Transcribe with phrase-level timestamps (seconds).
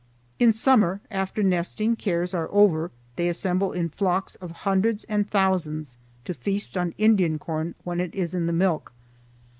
[0.39, 5.95] In summer, after nesting cares are over, they assemble in flocks of hundreds and thousands
[6.25, 8.93] to feast on Indian corn when it is in the milk.